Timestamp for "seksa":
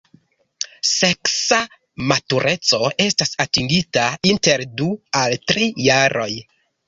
0.91-1.59